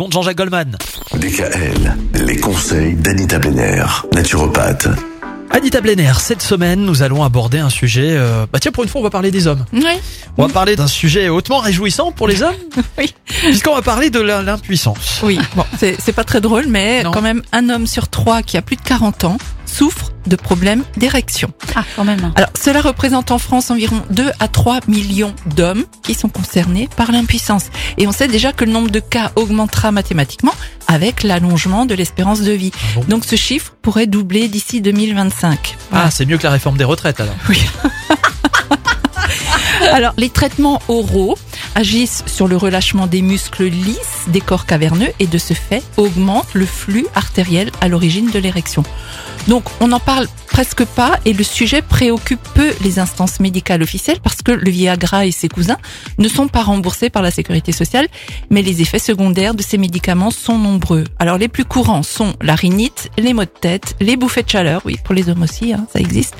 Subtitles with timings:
[0.00, 0.76] Compte Jean-Jacques Goldman.
[1.16, 3.82] DKL, les conseils d'Anita Benner,
[4.14, 4.86] naturopathe.
[5.50, 8.10] Anita Blenner, cette semaine, nous allons aborder un sujet.
[8.12, 9.64] euh, bah tiens, pour une fois, on va parler des hommes.
[9.72, 9.82] Oui,
[10.36, 12.54] On va parler d'un sujet hautement réjouissant pour les hommes,
[12.98, 15.18] oui, puisqu'on va parler de l'im- l'impuissance.
[15.24, 15.40] oui.
[15.56, 17.10] Bon, c'est c'est pas très drôle, mais Non.
[17.10, 20.84] quand même, un homme sur trois qui a plus de 40 ans souffre de problèmes
[20.96, 21.50] d'érection.
[21.74, 22.32] Ah, quand même.
[22.36, 27.12] Alors, cela représente en France environ 2 à 3 millions d'hommes qui sont concernés par
[27.12, 27.64] l'impuissance.
[27.96, 30.54] Et on sait déjà que le nombre de cas augmentera mathématiquement
[30.86, 32.72] avec l'allongement de l'espérance de vie.
[32.74, 33.04] Ah bon?
[33.08, 35.76] Donc ce chiffre pourrait doubler d'ici 2025.
[35.92, 37.34] Ah, c'est mieux que la réforme des retraites alors.
[39.92, 41.36] Alors, les traitements oraux
[41.78, 46.52] agissent sur le relâchement des muscles lisses des corps caverneux et de ce fait augmentent
[46.54, 48.82] le flux artériel à l'origine de l'érection.
[49.46, 54.18] Donc, on n'en parle presque pas et le sujet préoccupe peu les instances médicales officielles
[54.20, 55.78] parce que le Viagra et ses cousins
[56.18, 58.08] ne sont pas remboursés par la sécurité sociale,
[58.50, 61.04] mais les effets secondaires de ces médicaments sont nombreux.
[61.20, 64.82] Alors, les plus courants sont la rhinite, les maux de tête, les bouffées de chaleur,
[64.84, 66.34] oui, pour les hommes aussi, hein, ça existe,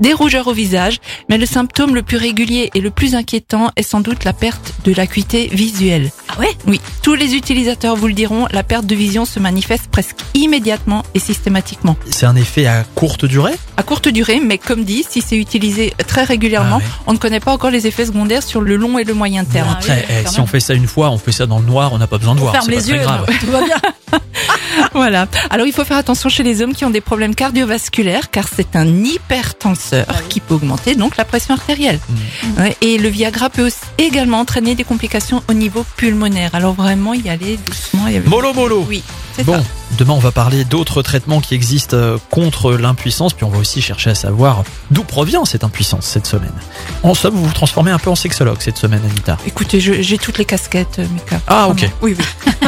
[0.00, 0.98] des rougeurs au visage,
[1.30, 4.73] mais le symptôme le plus régulier et le plus inquiétant est sans doute la perte
[4.84, 6.10] de l'acuité visuelle.
[6.28, 6.50] Ah ouais?
[6.66, 11.02] Oui, tous les utilisateurs vous le diront, la perte de vision se manifeste presque immédiatement
[11.14, 11.96] et systématiquement.
[12.10, 13.54] C'est un effet à courte durée?
[13.76, 16.92] À courte durée, mais comme dit, si c'est utilisé très régulièrement, Ah ouais.
[17.06, 19.68] on ne connaît pas encore les effets secondaires sur le long et le moyen terme.
[19.70, 19.94] Ah oui,
[20.24, 22.06] eh, si on fait ça une fois, on fait ça dans le noir, on n'a
[22.06, 22.52] pas besoin de voir.
[22.52, 23.26] Ferme pas les très yeux, grave.
[23.40, 23.76] tout va bien.
[25.04, 25.28] Voilà.
[25.50, 28.74] Alors il faut faire attention chez les hommes qui ont des problèmes cardiovasculaires car c'est
[28.74, 30.24] un hypertenseur Ah oui.
[30.30, 31.98] qui peut augmenter donc la pression artérielle.
[32.08, 32.60] Mm.
[32.62, 36.50] Ouais, et le Viagra peut aussi également entraîner des complications au niveau pulmonaire.
[36.54, 38.08] Alors vraiment y aller doucement.
[38.08, 38.82] y aller- Mollo mollo.
[38.88, 39.02] Oui,
[39.36, 39.64] c'est Bon, ça.
[39.98, 43.82] demain on va parler d'autres traitements qui existent euh, contre l'impuissance, puis on va aussi
[43.82, 46.52] chercher à savoir d'où provient cette impuissance cette semaine.
[47.02, 49.36] En somme, vous vous transformez un peu en sexologue cette semaine, Anita.
[49.46, 51.40] Écoutez, j'ai toutes les casquettes, euh, Mika.
[51.46, 51.90] Ah, ok.
[52.00, 52.24] Oui, oui.